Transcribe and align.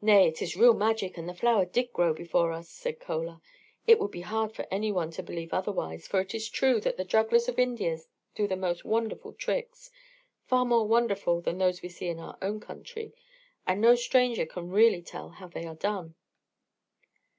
"Nay, 0.00 0.26
it 0.28 0.40
is 0.40 0.56
real 0.56 0.72
magic, 0.72 1.18
and 1.18 1.28
the 1.28 1.34
flower 1.34 1.66
did 1.66 1.92
grow 1.92 2.12
up 2.12 2.16
before 2.16 2.52
us," 2.54 2.70
said 2.70 3.02
Chola. 3.02 3.42
It 3.86 3.98
would 3.98 4.10
be 4.10 4.22
hard 4.22 4.50
for 4.54 4.66
any 4.70 4.90
one 4.90 5.10
to 5.10 5.22
believe 5.22 5.52
otherwise; 5.52 6.08
for 6.08 6.22
it 6.22 6.34
is 6.34 6.48
true 6.48 6.80
that 6.80 6.96
the 6.96 7.04
jugglers 7.04 7.50
of 7.50 7.58
India 7.58 7.98
do 8.34 8.48
the 8.48 8.56
most 8.56 8.86
wonderful 8.86 9.34
tricks, 9.34 9.90
far 10.46 10.64
more 10.64 10.88
wonderful 10.88 11.42
than 11.42 11.58
those 11.58 11.82
we 11.82 11.90
see 11.90 12.08
in 12.08 12.18
our 12.18 12.38
own 12.40 12.60
country, 12.60 13.12
and 13.66 13.82
no 13.82 13.94
stranger 13.94 14.46
can 14.46 14.70
really 14.70 15.02
tell 15.02 15.28
how 15.28 15.48
they 15.48 15.66
are 15.66 15.74
done. 15.76 16.14